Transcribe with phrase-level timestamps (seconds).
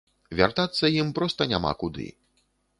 [0.39, 2.11] Вяртацца ім проста няма куды.